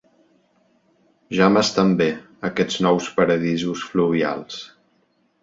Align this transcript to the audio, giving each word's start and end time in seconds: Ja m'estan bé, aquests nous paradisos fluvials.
Ja 1.39 1.49
m'estan 1.57 1.93
bé, 1.99 2.07
aquests 2.49 2.81
nous 2.87 3.11
paradisos 3.21 3.85
fluvials. 3.93 4.59